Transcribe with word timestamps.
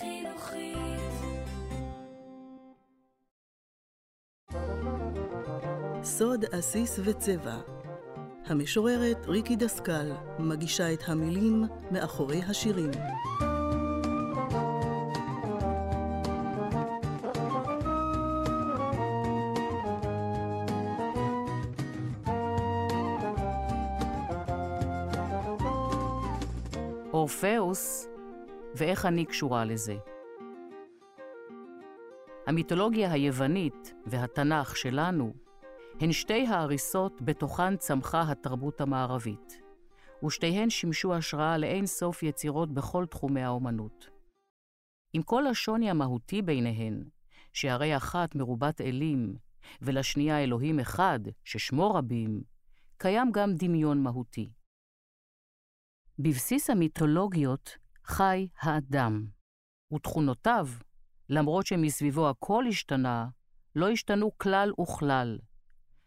חינוכית. 0.00 1.00
סוד 6.02 6.44
עסיס 6.52 7.00
וצבע 7.04 7.56
המשוררת 8.46 9.26
ריקי 9.26 9.56
דסקל 9.56 10.12
מגישה 10.38 10.92
את 10.92 11.02
המילים 11.06 11.64
מאחורי 11.90 12.40
השירים. 12.48 12.90
אורפאוס, 27.12 28.09
ואיך 28.74 29.06
אני 29.06 29.24
קשורה 29.24 29.64
לזה. 29.64 29.96
המיתולוגיה 32.46 33.12
היוונית 33.12 33.94
והתנ"ך 34.06 34.76
שלנו 34.76 35.32
הן 36.00 36.12
שתי 36.12 36.46
ההריסות 36.46 37.22
בתוכן 37.22 37.76
צמחה 37.76 38.22
התרבות 38.30 38.80
המערבית, 38.80 39.60
ושתיהן 40.24 40.70
שימשו 40.70 41.14
השראה 41.14 41.58
לאין 41.58 41.86
סוף 41.86 42.22
יצירות 42.22 42.74
בכל 42.74 43.06
תחומי 43.06 43.42
האומנות. 43.42 44.10
עם 45.12 45.22
כל 45.22 45.46
השוני 45.46 45.90
המהותי 45.90 46.42
ביניהן, 46.42 47.04
שהרי 47.52 47.96
אחת 47.96 48.34
מרובת 48.34 48.80
אלים, 48.80 49.36
ולשנייה 49.82 50.44
אלוהים 50.44 50.80
אחד, 50.80 51.20
ששמו 51.44 51.94
רבים, 51.94 52.42
קיים 52.96 53.30
גם 53.32 53.54
דמיון 53.54 54.02
מהותי. 54.02 54.50
בבסיס 56.18 56.70
המיתולוגיות 56.70 57.76
חי 58.10 58.48
האדם, 58.60 59.24
ותכונותיו, 59.94 60.68
למרות 61.28 61.66
שמסביבו 61.66 62.28
הכל 62.28 62.64
השתנה, 62.68 63.28
לא 63.76 63.88
השתנו 63.88 64.38
כלל 64.38 64.72
וכלל, 64.80 65.38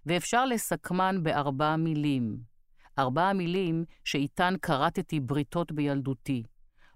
ואפשר 0.05 0.45
לסכמן 0.45 1.23
בארבע 1.23 1.75
מילים. 1.75 2.37
ארבע 2.99 3.33
מילים 3.33 3.85
שאיתן 4.03 4.53
כרתתי 4.61 5.19
בריתות 5.19 5.71
בילדותי. 5.71 6.43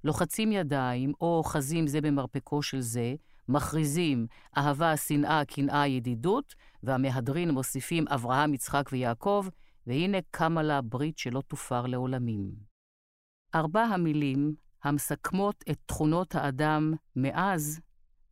לוחצים 0.04 0.52
ידיים 0.52 1.14
או 1.22 1.38
אוחזים 1.38 1.88
זה 1.88 2.02
במרפקו 2.02 2.62
של 2.62 2.82
זה, 2.82 3.16
מכריזים 3.50 4.28
אהבה, 4.58 4.98
שנאה, 4.98 5.46
קנאה, 5.46 5.88
ידידות, 5.88 6.56
והמהדרין 6.84 7.52
מוסיפים 7.52 8.08
אברהם, 8.08 8.54
יצחק 8.54 8.90
ויעקב, 8.92 9.46
והנה 9.88 10.18
קמה 10.32 10.64
לה 10.64 10.82
ברית 10.82 11.18
שלא 11.18 11.42
תופר 11.48 11.86
לעולמים. 11.86 12.52
ארבע 13.56 13.82
המילים 13.82 14.56
המסכמות 14.84 15.64
את 15.72 15.78
תכונות 15.86 16.36
האדם 16.36 16.94
מאז 17.16 17.82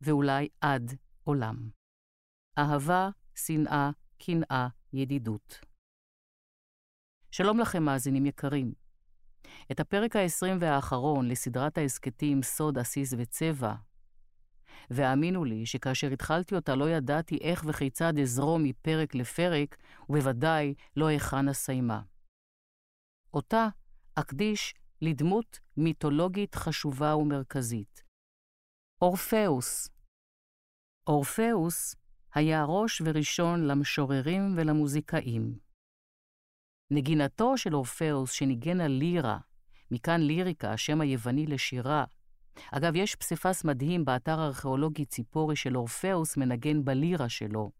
ואולי 0.00 0.48
עד 0.60 0.94
עולם. 1.24 1.70
אהבה, 2.58 3.10
שנאה, 3.34 3.90
קנאה, 4.18 4.68
ידידות. 4.92 5.60
שלום 7.30 7.60
לכם, 7.60 7.82
מאזינים 7.82 8.26
יקרים. 8.26 8.72
את 9.72 9.80
הפרק 9.80 10.16
ה-20 10.16 10.56
והאחרון 10.60 11.28
לסדרת 11.28 11.78
ההסכתים 11.78 12.42
סוד, 12.42 12.78
עסיס 12.78 13.14
וצבע, 13.18 13.74
והאמינו 14.90 15.44
לי 15.44 15.66
שכאשר 15.66 16.10
התחלתי 16.10 16.54
אותה 16.54 16.74
לא 16.74 16.90
ידעתי 16.90 17.38
איך 17.40 17.64
וכיצד 17.68 18.18
אזרום 18.18 18.62
מפרק 18.62 19.14
לפרק, 19.14 19.76
ובוודאי 20.08 20.74
לא 20.96 21.06
היכן 21.06 21.48
אסיימה. 21.48 22.00
אותה 23.34 23.68
אקדיש 24.14 24.74
לדמות 25.02 25.60
מיתולוגית 25.76 26.54
חשובה 26.54 27.16
ומרכזית. 27.16 28.02
אורפאוס. 29.02 29.88
אורפאוס 31.06 31.94
היה 32.34 32.64
ראש 32.64 33.02
וראשון 33.04 33.66
למשוררים 33.66 34.42
ולמוזיקאים. 34.56 35.58
נגינתו 36.90 37.58
של 37.58 37.74
אורפאוס, 37.74 38.32
שניגן 38.32 38.80
על 38.80 38.90
לירה, 38.90 39.38
מכאן 39.90 40.20
ליריקה, 40.20 40.72
השם 40.72 41.00
היווני 41.00 41.46
לשירה. 41.46 42.04
אגב, 42.72 42.96
יש 42.96 43.14
פסיפס 43.14 43.64
מדהים 43.64 44.04
באתר 44.04 44.40
הארכיאולוגי 44.40 45.06
ציפורי 45.06 45.56
של 45.56 45.76
אורפאוס 45.76 46.36
מנגן 46.36 46.84
בלירה 46.84 47.28
שלו. 47.28 47.70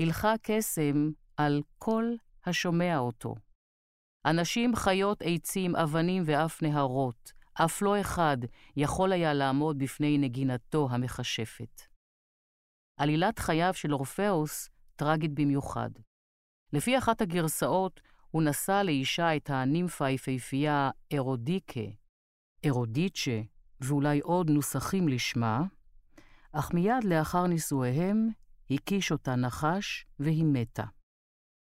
הלכה 0.00 0.34
קסם 0.42 1.10
על 1.36 1.62
כל 1.78 2.04
השומע 2.44 2.98
אותו. 2.98 3.34
אנשים, 4.26 4.76
חיות, 4.76 5.22
עצים, 5.24 5.76
אבנים 5.76 6.22
ואף 6.26 6.62
נהרות, 6.62 7.32
אף 7.54 7.82
לא 7.82 8.00
אחד 8.00 8.36
יכול 8.76 9.12
היה 9.12 9.34
לעמוד 9.34 9.78
בפני 9.78 10.18
נגינתו 10.18 10.88
המכשפת. 10.90 11.82
עלילת 12.96 13.38
חייו 13.38 13.74
של 13.74 13.94
אורפאוס 13.94 14.68
טרגית 14.96 15.34
במיוחד. 15.34 15.90
לפי 16.72 16.98
אחת 16.98 17.20
הגרסאות, 17.20 18.00
הוא 18.30 18.42
נשא 18.42 18.82
לאישה 18.84 19.36
את 19.36 19.50
הנימפה 19.50 20.06
היפהפייה 20.06 20.90
אירודיקה, 21.10 21.80
אירודיצ'ה, 22.64 23.40
ואולי 23.80 24.20
עוד 24.20 24.50
נוסחים 24.50 25.08
לשמה, 25.08 25.62
אך 26.52 26.74
מיד 26.74 27.04
לאחר 27.04 27.46
נישואיהם 27.46 28.28
הקיש 28.70 29.12
אותה 29.12 29.36
נחש 29.36 30.06
והיא 30.18 30.44
מתה. 30.44 30.84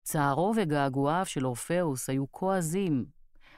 צערו 0.04 0.54
וגעגועיו 0.58 1.26
של 1.26 1.46
אורפאוס 1.46 2.10
היו 2.10 2.32
כה 2.32 2.58
עזים, 2.58 3.06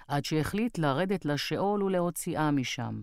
עד 0.07 0.25
שהחליט 0.25 0.77
לרדת 0.77 1.25
לשאול 1.25 1.83
ולהוציאה 1.83 2.51
משם. 2.51 3.01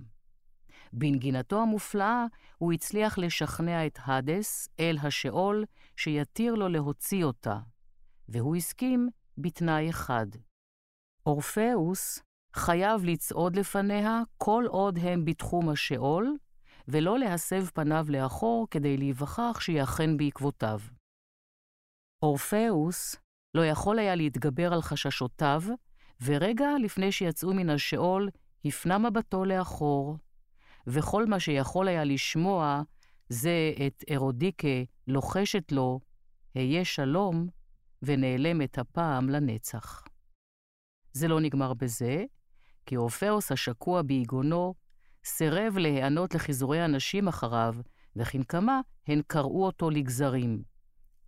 בנגינתו 0.93 1.63
המופלאה 1.63 2.27
הוא 2.59 2.73
הצליח 2.73 3.19
לשכנע 3.19 3.87
את 3.87 3.99
האדס, 4.03 4.69
אל 4.81 4.99
השאול, 5.03 5.65
שיתיר 5.97 6.55
לו 6.55 6.69
להוציא 6.69 7.25
אותה, 7.25 7.59
והוא 8.29 8.57
הסכים 8.57 9.09
בתנאי 9.39 9.91
אחד. 9.91 10.27
אורפאוס 11.27 12.23
חייב 12.55 13.05
לצעוד 13.05 13.57
לפניה 13.57 14.23
כל 14.39 14.65
עוד 14.69 14.99
הם 15.03 15.25
בתחום 15.25 15.69
השאול, 15.69 16.37
ולא 16.89 17.19
להסב 17.19 17.67
פניו 17.67 18.07
לאחור 18.09 18.67
כדי 18.71 18.97
להיווכח 18.97 19.61
שהיא 19.61 19.83
אכן 19.83 20.17
בעקבותיו. 20.17 20.81
אורפאוס 22.23 23.17
לא 23.55 23.67
יכול 23.67 23.99
היה 23.99 24.15
להתגבר 24.15 24.73
על 24.73 24.83
חששותיו, 24.83 25.63
ורגע 26.23 26.69
לפני 26.83 27.13
שיצאו 27.13 27.55
מן 27.55 27.71
השאול, 27.71 28.29
הפנה 28.65 28.99
מבטו 28.99 29.45
לאחור, 29.45 30.17
וכל 30.87 31.27
מה 31.27 31.41
שיכול 31.41 31.89
היה 31.89 32.05
לשמוע 32.05 32.83
זה 33.29 33.73
את 33.87 34.05
אירודיקה 34.09 34.83
לוחשת 35.07 35.73
לו, 35.73 36.01
היה 36.55 36.85
שלום, 36.85 37.49
ונעלמת 38.03 38.79
הפעם 38.79 39.29
לנצח. 39.29 40.05
זה 41.13 41.29
לא 41.29 41.41
נגמר 41.41 41.75
בזה, 41.75 42.25
כי 42.87 42.97
אורפאוס 42.97 43.53
השקוע 43.53 44.03
ביגונו 44.03 44.75
סירב 45.25 45.79
להיענות 45.79 46.35
לחיזורי 46.35 46.81
הנשים 46.81 47.29
אחריו, 47.29 47.75
וכנקמה 48.17 48.81
הן 49.07 49.23
קרעו 49.27 49.67
אותו 49.67 49.91
לגזרים. 49.91 50.63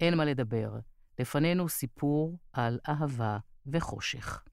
אין 0.00 0.16
מה 0.16 0.24
לדבר, 0.24 0.78
לפנינו 1.18 1.68
סיפור 1.68 2.38
על 2.52 2.78
אהבה 2.88 3.38
וחושך. 3.66 4.44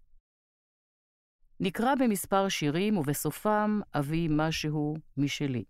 נקרא 1.59 1.95
במספר 1.95 2.49
שירים, 2.49 2.97
ובסופם 2.97 3.79
אביא 3.93 4.29
משהו 4.31 4.95
משלי. 5.17 5.63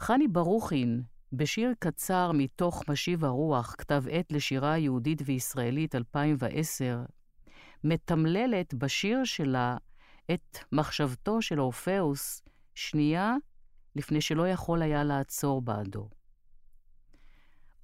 חני 0.00 0.28
ברוכין, 0.28 1.02
בשיר 1.32 1.72
קצר 1.78 2.30
מתוך 2.34 2.82
משיב 2.88 3.24
הרוח, 3.24 3.74
כתב 3.78 4.02
עת 4.10 4.32
לשירה 4.32 4.78
יהודית 4.78 5.22
וישראלית 5.24 5.94
2010, 5.94 7.04
מתמללת 7.84 8.74
בשיר 8.74 9.24
שלה 9.24 9.76
את 10.34 10.58
מחשבתו 10.72 11.42
של 11.42 11.60
אורפאוס 11.60 12.42
שנייה 12.74 13.34
לפני 13.96 14.20
שלא 14.20 14.48
יכול 14.48 14.82
היה 14.82 15.04
לעצור 15.04 15.62
בעדו. 15.62 16.08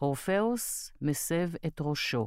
אורפאוס 0.03 0.93
מסב 1.01 1.51
את 1.67 1.81
ראשו. 1.81 2.27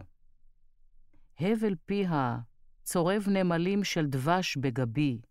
הבל 1.40 1.76
פיה 1.86 2.38
צורב 2.84 3.26
נמלים 3.28 3.84
של 3.84 4.06
דבש 4.06 4.58
בגבי, 4.58 5.22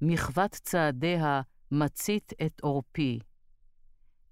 מחוות 0.00 0.50
צעדיה 0.50 1.40
מצית 1.70 2.32
את 2.46 2.60
עורפי. 2.60 3.18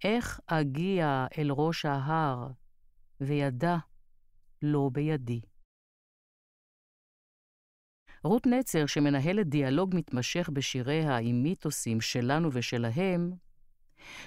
איך 0.05 0.41
אגיע 0.47 1.27
אל 1.39 1.51
ראש 1.51 1.85
ההר, 1.85 2.49
וידע 3.21 3.77
לא 4.63 4.91
בידי. 4.93 5.41
רות 8.25 8.47
נצר, 8.47 8.87
שמנהלת 8.87 9.47
דיאלוג 9.47 9.91
מתמשך 9.95 10.51
בשיריה 10.53 11.17
עם 11.17 11.43
מיתוסים 11.43 12.01
שלנו 12.01 12.49
ושלהם, 12.53 13.33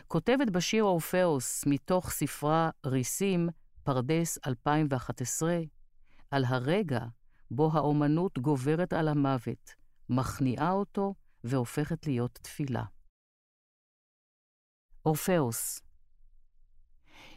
כותבת 0.08 0.50
בשיר 0.50 0.84
אורפאוס 0.84 1.64
מתוך 1.68 2.10
ספרה 2.10 2.70
ריסים, 2.86 3.50
פרדס 3.84 4.40
2011, 4.48 5.60
על 6.32 6.46
הרגע 6.46 7.02
בו 7.52 7.70
האומנות 7.74 8.40
גוברת 8.40 8.94
על 8.94 9.08
המוות, 9.08 9.76
מכניעה 10.10 10.72
אותו 10.72 11.14
והופכת 11.44 12.08
להיות 12.08 12.40
תפילה. 12.42 12.84
אורפאוס. 15.06 15.82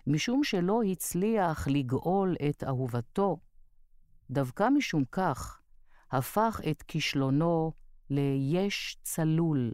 משום 0.06 0.44
שלא 0.44 0.80
הצליח 0.92 1.68
לגאול 1.68 2.36
את 2.50 2.64
אהובתו, 2.64 3.36
דווקא 4.30 4.68
משום 4.76 5.04
כך 5.12 5.60
הפך 6.10 6.60
את 6.70 6.82
כישלונו 6.82 7.72
ליש 8.10 8.98
צלול, 9.02 9.72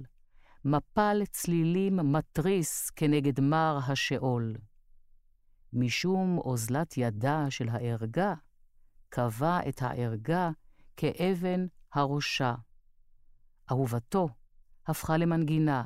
מפל 0.65 1.23
צלילים 1.31 1.97
מתריס 1.97 2.91
כנגד 2.91 3.41
מר 3.41 3.79
השאול. 3.89 4.57
משום 5.73 6.39
אוזלת 6.39 6.97
ידה 6.97 7.51
של 7.51 7.69
הערגה, 7.69 8.35
קבע 9.09 9.59
את 9.69 9.83
הערגה 9.83 10.51
כאבן 10.97 11.67
הראשה. 11.93 12.55
אהובתו 13.71 14.29
הפכה 14.87 15.17
למנגינה. 15.17 15.85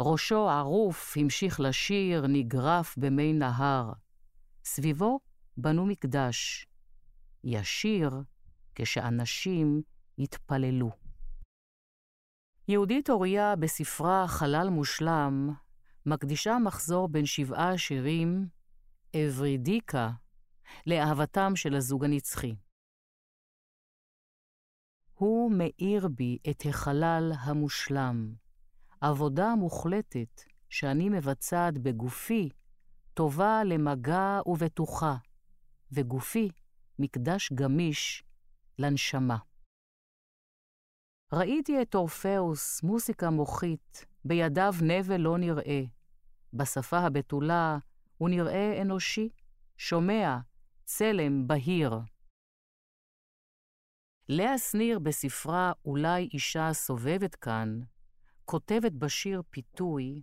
ראשו 0.00 0.48
ערוף 0.48 1.16
המשיך 1.16 1.60
לשיר, 1.60 2.26
נגרף 2.26 2.98
במי 2.98 3.32
נהר. 3.32 3.92
סביבו 4.64 5.20
בנו 5.56 5.86
מקדש. 5.86 6.66
ישיר 7.44 8.10
כשאנשים 8.74 9.82
יתפללו. 10.18 11.03
יהודית 12.68 13.10
אוריה 13.10 13.56
בספרה 13.56 14.28
חלל 14.28 14.68
מושלם 14.70 15.50
מקדישה 16.06 16.58
מחזור 16.58 17.08
בין 17.08 17.26
שבעה 17.26 17.78
שירים, 17.78 18.48
אברידיקה, 19.16 20.10
לאהבתם 20.86 21.56
של 21.56 21.74
הזוג 21.74 22.04
הנצחי. 22.04 22.54
הוא 25.14 25.52
מאיר 25.52 26.08
בי 26.08 26.38
את 26.50 26.62
החלל 26.68 27.32
המושלם, 27.40 28.34
עבודה 29.00 29.54
מוחלטת 29.54 30.42
שאני 30.70 31.08
מבצעת 31.08 31.78
בגופי, 31.78 32.48
טובה 33.14 33.64
למגע 33.64 34.40
ובטוחה, 34.46 35.16
וגופי 35.92 36.48
מקדש 36.98 37.52
גמיש 37.52 38.24
לנשמה. 38.78 39.36
ראיתי 41.32 41.82
את 41.82 41.94
אורפאוס, 41.94 42.82
מוסיקה 42.82 43.30
מוחית, 43.30 44.06
בידיו 44.24 44.74
נבל 44.82 45.16
לא 45.16 45.38
נראה. 45.38 45.82
בשפה 46.52 46.98
הבתולה 46.98 47.78
הוא 48.18 48.28
נראה 48.28 48.82
אנושי, 48.82 49.28
שומע, 49.76 50.38
צלם 50.84 51.46
בהיר. 51.46 51.92
לאה 54.28 54.58
שניר 54.58 54.98
בספרה 54.98 55.72
"אולי 55.84 56.28
אישה 56.32 56.72
סובבת 56.72 57.34
כאן", 57.34 57.80
כותבת 58.44 58.92
בשיר 58.92 59.42
פיתוי, 59.50 60.22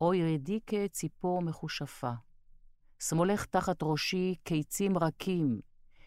אוי 0.00 0.34
רדיקה 0.34 0.88
ציפור 0.88 1.42
מחושפה, 1.42 2.12
שמאלך 3.02 3.46
תחת 3.46 3.78
ראשי 3.82 4.34
קיצים 4.44 4.98
רכים, 4.98 5.60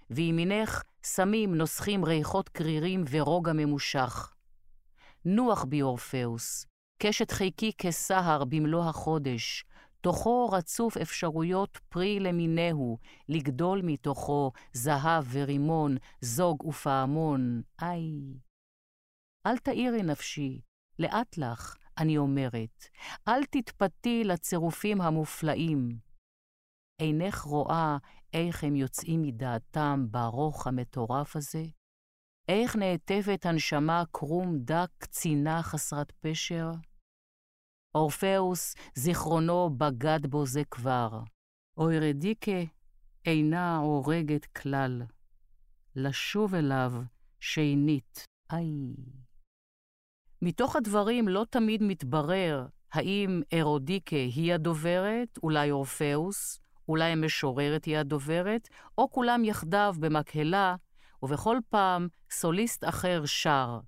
וימינך 0.09 0.83
סמים 1.05 1.55
נוסחים 1.55 2.05
ריחות 2.05 2.49
קרירים 2.49 3.03
ורוגע 3.09 3.51
ממושך. 3.53 4.33
נוח 5.25 5.63
בי 5.63 5.81
אורפאוס, 5.81 6.65
קשת 6.99 7.31
חיקי 7.31 7.71
כסהר 7.77 8.43
במלוא 8.43 8.83
החודש, 8.83 9.65
תוכו 10.01 10.49
רצוף 10.51 10.97
אפשרויות 10.97 11.79
פרי 11.89 12.19
למיניהו, 12.19 12.97
לגדול 13.29 13.81
מתוכו 13.83 14.51
זהב 14.73 15.25
ורימון, 15.31 15.97
זוג 16.21 16.65
ופעמון, 16.65 17.61
איי. 17.81 18.39
אל 19.45 19.57
תאירי 19.57 20.03
נפשי, 20.03 20.61
לאט 20.99 21.37
לך, 21.37 21.75
אני 21.97 22.17
אומרת, 22.17 22.87
אל 23.27 23.45
תתפתי 23.45 24.23
לצירופים 24.23 25.01
המופלאים. 25.01 25.97
אינך 26.99 27.41
רואה 27.41 27.97
איך 28.33 28.63
הם 28.63 28.75
יוצאים 28.75 29.21
מדעתם 29.21 30.05
ברוך 30.11 30.67
המטורף 30.67 31.35
הזה? 31.35 31.63
איך 32.47 32.75
נעטפת 32.75 33.45
הנשמה 33.45 34.03
קרום 34.11 34.57
דק 34.57 34.89
קצינה 34.97 35.63
חסרת 35.63 36.11
פשר? 36.11 36.71
אורפאוס, 37.95 38.75
זיכרונו 38.95 39.69
בגד 39.77 40.25
בו 40.29 40.45
זה 40.45 40.61
כבר. 40.71 41.21
אוירדיקה 41.77 42.61
אינה 43.25 43.77
הורגת 43.77 44.45
כלל. 44.45 45.01
לשוב 45.95 46.55
אליו 46.55 46.91
שנית, 47.39 48.25
איי. 48.51 48.95
מתוך 50.41 50.75
הדברים 50.75 51.27
לא 51.27 51.45
תמיד 51.49 51.83
מתברר 51.83 52.67
האם 52.93 53.41
אירודיקה 53.51 54.15
היא 54.15 54.53
הדוברת, 54.53 55.37
אולי 55.43 55.71
אורפאוס, 55.71 56.62
אולי 56.89 57.11
המשוררת 57.11 57.85
היא 57.85 57.97
הדוברת, 57.97 58.67
או 58.97 59.11
כולם 59.11 59.43
יחדיו 59.45 59.95
במקהלה, 59.99 60.75
ובכל 61.23 61.57
פעם 61.69 62.07
סוליסט 62.31 62.83
אחר 62.83 63.25
שר. 63.25 63.79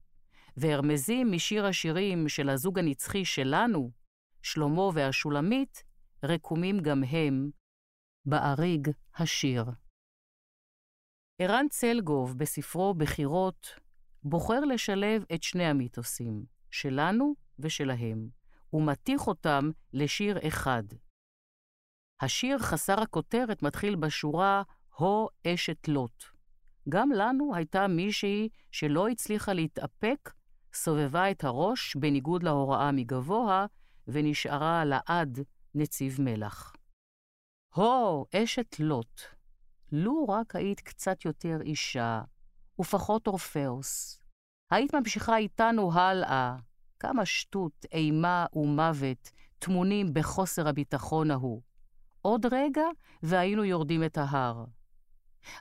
והרמזים 0.57 1.31
משיר 1.31 1.65
השירים 1.65 2.30
של 2.30 2.50
הזוג 2.50 2.80
הנצחי 2.80 3.25
שלנו, 3.25 3.92
שלמה 4.42 4.89
והשולמית, 4.94 5.83
רקומים 6.24 6.80
גם 6.80 7.03
הם 7.03 7.50
באריג 8.25 8.89
השיר. 9.15 9.65
ערן 11.42 11.65
צלגוב, 11.69 12.38
בספרו 12.38 12.94
בחירות, 12.94 13.80
בוחר 14.24 14.59
לשלב 14.59 15.24
את 15.36 15.44
שני 15.44 15.65
המיתוסים, 15.65 16.45
שלנו 16.71 17.33
ושלהם, 17.59 18.30
ומתיך 18.74 19.27
אותם 19.27 19.69
לשיר 19.94 20.47
אחד. 20.47 20.83
השיר 22.21 22.57
חסר 22.57 23.01
הכותרת 23.01 23.63
מתחיל 23.63 23.95
בשורה 23.95 24.63
"הו 24.97 25.27
אשת 25.47 25.88
לוט". 25.88 26.23
גם 26.89 27.12
לנו 27.12 27.56
הייתה 27.56 27.88
מישהי 27.88 28.50
שלא 28.71 29.07
הצליחה 29.07 29.53
להתאפק, 29.53 30.31
סובבה 30.73 31.31
את 31.31 31.44
הראש 31.44 31.95
בניגוד 31.95 32.44
להוראה 32.44 32.91
מגבוה, 32.91 33.65
ונשארה 34.07 34.85
לעד 34.85 35.39
נציב 35.75 36.21
מלח. 36.21 36.73
הו, 37.75 38.25
אשת 38.35 38.79
לוט, 38.79 39.21
לו 39.91 40.25
רק 40.29 40.56
היית 40.56 40.79
קצת 40.79 41.25
יותר 41.25 41.61
אישה, 41.61 42.21
ופחות 42.79 43.27
אורפאוס. 43.27 44.21
היית 44.71 44.95
ממשיכה 44.95 45.38
איתנו 45.38 45.94
הלאה. 45.94 46.57
כמה 47.00 47.25
שטות, 47.25 47.85
אימה 47.92 48.45
ומוות 48.54 49.31
טמונים 49.59 50.13
בחוסר 50.13 50.68
הביטחון 50.68 51.31
ההוא. 51.31 51.61
עוד 52.25 52.45
רגע 52.51 52.85
והיינו 53.23 53.63
יורדים 53.63 54.03
את 54.03 54.17
ההר. 54.17 54.65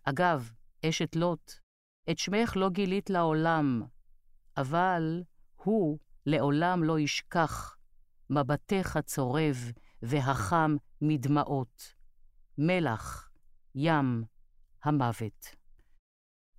אגב, 0.05 0.53
אשת 0.89 1.17
לוט, 1.17 1.53
את 2.11 2.19
שמך 2.19 2.57
לא 2.57 2.69
גילית 2.71 3.11
לעולם, 3.11 3.83
אבל 4.57 5.23
הוא 5.57 5.99
לעולם 6.27 6.85
לא 6.85 6.99
ישכח 6.99 7.77
מבטך 8.31 8.99
צורב 9.05 9.57
והחם 10.03 10.77
מדמעות, 11.01 11.95
מלח, 12.59 13.31
ים, 13.75 14.25
המוות. 14.85 15.57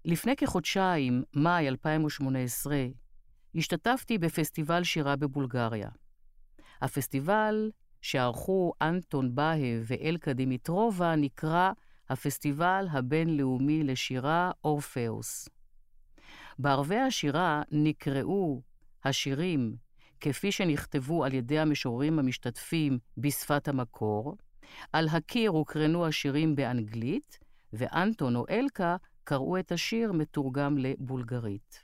לפני 0.06 0.36
כחודשיים, 0.36 1.24
מאי 1.34 1.68
2018, 1.68 2.86
השתתפתי 3.56 4.18
בפסטיבל 4.18 4.84
שירה 4.84 5.16
בבולגריה. 5.16 5.90
הפסטיבל 6.82 7.72
שערכו 8.06 8.74
אנטון 8.82 9.36
בהה 9.36 9.80
ואלקה 9.86 10.34
דימיטרובה 10.34 11.16
נקרא 11.16 11.72
הפסטיבל 12.10 12.88
הבינלאומי 12.92 13.84
לשירה 13.84 14.52
אורפאוס. 14.64 15.50
בערבי 16.60 16.98
השירה 16.98 17.62
נקראו 17.72 18.62
השירים 19.04 19.76
כפי 20.20 20.52
שנכתבו 20.52 21.26
על 21.26 21.34
ידי 21.34 21.60
המשוררים 21.60 22.20
המשתתפים 22.20 23.00
בשפת 23.18 23.68
המקור, 23.68 24.38
על 24.94 25.08
הקיר 25.08 25.52
הוקרנו 25.52 26.06
השירים 26.06 26.56
באנגלית, 26.56 27.40
ואנטון 27.74 28.36
או 28.36 28.46
אלקה 28.50 28.96
קראו 29.24 29.60
את 29.60 29.72
השיר 29.72 30.12
מתורגם 30.12 30.78
לבולגרית. 30.78 31.84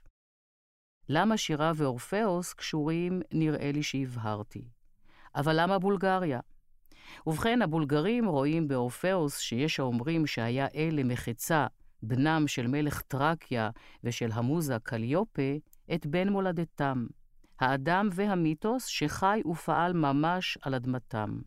למה 1.09 1.37
שירה 1.37 1.71
ואורפאוס 1.75 2.53
קשורים, 2.53 3.21
נראה 3.31 3.71
לי 3.71 3.83
שהבהרתי. 3.83 4.80
אבל 5.35 5.61
למה 5.61 5.79
בולגריה? 5.79 6.39
ובכן, 7.27 7.61
הבולגרים 7.61 8.25
רואים 8.27 8.67
באורפאוס, 8.67 9.39
שיש 9.39 9.79
האומרים 9.79 10.27
שהיה 10.27 10.67
אל 10.75 10.89
למחצה, 10.93 11.67
בנם 12.03 12.43
של 12.47 12.67
מלך 12.67 13.01
טרקיה 13.01 13.69
ושל 14.03 14.29
המוזה 14.33 14.77
קליופה, 14.83 15.51
את 15.93 16.05
בן 16.05 16.29
מולדתם, 16.29 17.05
האדם 17.59 18.09
והמיתוס 18.11 18.85
שחי 18.85 19.41
ופעל 19.45 19.93
ממש 19.93 20.57
על 20.61 20.75
אדמתם. 20.75 21.39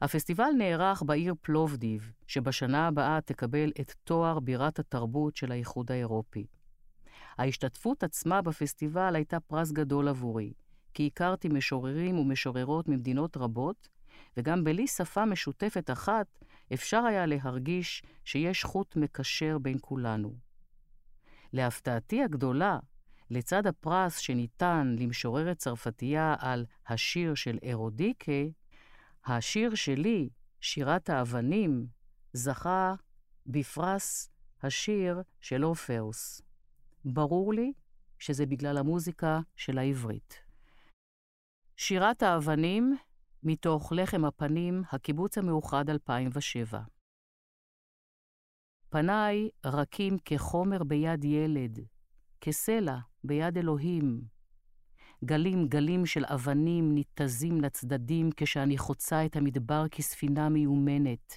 הפסטיבל 0.00 0.50
נערך 0.58 1.02
בעיר 1.02 1.34
פלובדיב, 1.40 2.12
שבשנה 2.26 2.86
הבאה 2.86 3.20
תקבל 3.20 3.72
את 3.80 3.92
תואר 4.04 4.40
בירת 4.40 4.78
התרבות 4.78 5.36
של 5.36 5.52
האיחוד 5.52 5.92
האירופי. 5.92 6.46
ההשתתפות 7.38 8.02
עצמה 8.02 8.42
בפסטיבל 8.42 9.16
הייתה 9.16 9.40
פרס 9.40 9.72
גדול 9.72 10.08
עבורי, 10.08 10.52
כי 10.94 11.06
הכרתי 11.06 11.48
משוררים 11.48 12.18
ומשוררות 12.18 12.88
ממדינות 12.88 13.36
רבות, 13.36 13.88
וגם 14.36 14.64
בלי 14.64 14.86
שפה 14.86 15.24
משותפת 15.24 15.90
אחת, 15.90 16.26
אפשר 16.74 17.02
היה 17.04 17.26
להרגיש 17.26 18.02
שיש 18.24 18.64
חוט 18.64 18.96
מקשר 18.96 19.58
בין 19.58 19.78
כולנו. 19.80 20.34
להפתעתי 21.52 22.22
הגדולה, 22.22 22.78
לצד 23.30 23.66
הפרס 23.66 24.18
שניתן 24.18 24.96
למשוררת 24.98 25.58
צרפתייה 25.58 26.34
על 26.38 26.66
השיר 26.86 27.34
של 27.34 27.58
אירודיקה, 27.62 28.32
השיר 29.24 29.74
שלי, 29.74 30.28
שירת 30.60 31.10
האבנים, 31.10 31.86
זכה 32.32 32.94
בפרס 33.46 34.30
השיר 34.62 35.22
של 35.40 35.64
אורפאוס. 35.64 36.42
ברור 37.04 37.54
לי 37.54 37.72
שזה 38.18 38.46
בגלל 38.46 38.78
המוזיקה 38.78 39.40
של 39.56 39.78
העברית. 39.78 40.49
שירת 41.82 42.22
האבנים, 42.22 42.96
מתוך 43.42 43.92
לחם 43.92 44.24
הפנים, 44.24 44.82
הקיבוץ 44.92 45.38
המאוחד 45.38 45.90
2007. 45.90 46.80
פניי 48.88 49.48
רכים 49.64 50.16
כחומר 50.24 50.84
ביד 50.84 51.24
ילד, 51.24 51.78
כסלע 52.40 52.96
ביד 53.24 53.58
אלוהים. 53.58 54.20
גלים 55.24 55.68
גלים 55.68 56.06
של 56.06 56.24
אבנים 56.24 56.94
ניתזים 56.94 57.60
לצדדים 57.60 58.30
כשאני 58.36 58.78
חוצה 58.78 59.26
את 59.26 59.36
המדבר 59.36 59.88
כספינה 59.88 60.48
מיומנת. 60.48 61.34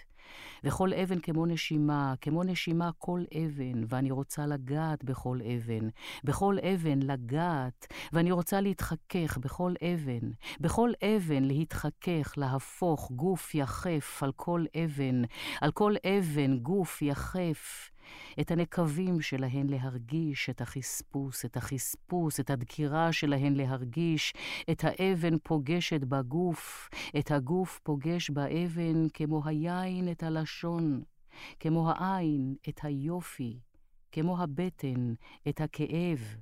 וכל 0.63 0.93
אבן 0.93 1.19
כמו 1.19 1.45
נשימה, 1.45 2.13
כמו 2.21 2.43
נשימה 2.43 2.89
כל 2.97 3.23
אבן, 3.37 3.83
ואני 3.87 4.11
רוצה 4.11 4.45
לגעת 4.45 5.03
בכל 5.03 5.39
אבן, 5.41 5.87
בכל 6.23 6.57
אבן 6.73 6.99
לגעת, 6.99 7.93
ואני 8.13 8.31
רוצה 8.31 8.61
להתחכך 8.61 9.37
בכל 9.37 9.73
אבן, 9.93 10.31
בכל 10.59 10.91
אבן 11.03 11.43
להתחכך, 11.43 12.33
להפוך 12.37 13.11
גוף 13.11 13.55
יחף 13.55 14.23
על 14.23 14.31
כל 14.35 14.65
אבן, 14.85 15.21
על 15.61 15.71
כל 15.71 15.95
אבן 16.05 16.57
גוף 16.57 17.01
יחף. 17.01 17.92
את 18.39 18.51
הנקבים 18.51 19.21
שלהן 19.21 19.69
להרגיש, 19.69 20.49
את 20.49 20.61
החספוס, 20.61 21.45
את 21.45 21.57
החספוס, 21.57 22.39
את 22.39 22.49
הדקירה 22.49 23.13
שלהן 23.13 23.53
להרגיש, 23.53 24.33
את 24.71 24.83
האבן 24.83 25.37
פוגשת 25.43 26.01
בגוף, 26.01 26.89
את 27.19 27.31
הגוף 27.31 27.79
פוגש 27.83 28.29
באבן, 28.29 29.09
כמו 29.13 29.41
היין 29.45 30.11
את 30.11 30.23
הלשון, 30.23 31.03
כמו 31.59 31.91
העין 31.91 32.55
את 32.69 32.79
היופי, 32.83 33.59
כמו 34.11 34.41
הבטן 34.41 35.13
את 35.49 35.61
הכאב. 35.61 36.35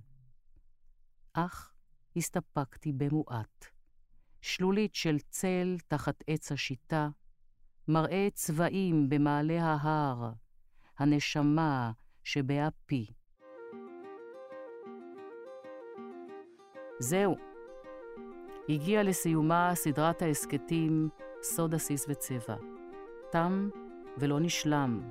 אך 1.34 1.72
הסתפקתי 2.16 2.92
במועט. 2.92 3.66
שלולית 4.42 4.96
של 4.96 5.20
צל 5.30 5.78
תחת 5.88 6.24
עץ 6.28 6.52
השיטה, 6.52 7.10
מראה 7.88 8.28
צבעים 8.34 9.10
במעלה 9.10 9.64
ההר, 9.64 10.32
הנשמה 11.02 11.92
שבאפי. 12.24 13.06
זהו, 17.00 17.36
הגיעה 18.70 19.04
לסיומה 19.04 19.72
סדרת 19.76 20.22
ההסכתים 20.22 21.10
סוד 21.44 21.76
עסיס 21.76 22.06
וצבע. 22.10 22.56
תם 23.32 23.70
ולא 24.18 24.40
נשלם. 24.40 25.02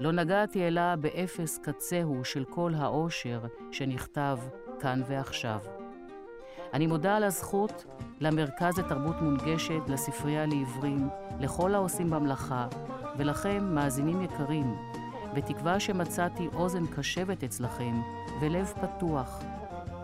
לא 0.00 0.12
נגעתי 0.12 0.68
אלא 0.68 0.96
באפס 0.96 1.58
קצהו 1.58 2.24
של 2.24 2.44
כל 2.44 2.72
העושר 2.74 3.40
שנכתב 3.72 4.38
כאן 4.80 5.02
ועכשיו. 5.06 5.60
אני 6.72 6.86
מודה 6.86 7.16
על 7.16 7.24
הזכות 7.24 7.84
למרכז 8.20 8.78
לתרבות 8.78 9.16
מונגשת, 9.20 9.88
לספרייה 9.88 10.46
לעיוורים, 10.46 11.08
לכל 11.40 11.74
העושים 11.74 12.10
במלאכה, 12.10 12.68
ולכם, 13.18 13.74
מאזינים 13.74 14.22
יקרים, 14.22 14.74
בתקווה 15.34 15.80
שמצאתי 15.80 16.48
אוזן 16.54 16.86
קשבת 16.86 17.44
אצלכם 17.44 18.00
ולב 18.40 18.72
פתוח, 18.80 19.42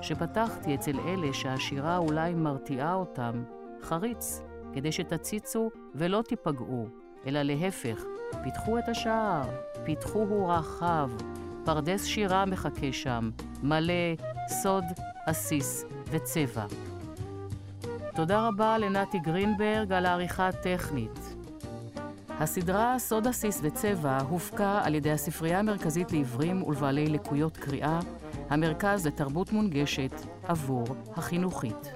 שפתחתי 0.02 0.74
אצל 0.74 1.00
אלה 1.00 1.32
שהשירה 1.32 1.96
אולי 1.98 2.34
מרתיעה 2.34 2.94
אותם, 2.94 3.44
חריץ, 3.82 4.40
כדי 4.72 4.92
שתציצו 4.92 5.70
ולא 5.94 6.22
תיפגעו, 6.28 6.88
אלא 7.26 7.42
להפך, 7.42 8.04
פיתחו 8.42 8.78
את 8.78 8.88
השער, 8.88 9.44
פיתחו 9.84 10.18
הוא 10.18 10.52
רחב, 10.52 11.10
פרדס 11.64 12.04
שירה 12.04 12.44
מחכה 12.44 12.92
שם, 12.92 13.30
מלא 13.62 14.14
סוד, 14.48 14.84
עסיס 15.26 15.84
וצבע. 16.10 16.66
תודה 18.14 18.48
רבה 18.48 18.78
לנתי 18.78 19.18
גרינברג 19.18 19.92
על 19.92 20.06
העריכה 20.06 20.48
הטכנית. 20.48 21.35
הסדרה 22.40 22.98
סוד 22.98 23.26
עסיס 23.26 23.60
וצבע 23.62 24.18
הופקה 24.28 24.80
על 24.84 24.94
ידי 24.94 25.10
הספרייה 25.10 25.58
המרכזית 25.58 26.12
לעיוורים 26.12 26.62
ולבעלי 26.62 27.06
לקויות 27.06 27.56
קריאה, 27.56 28.00
המרכז 28.50 29.06
לתרבות 29.06 29.52
מונגשת 29.52 30.12
עבור 30.42 30.86
החינוכית. 31.16 31.95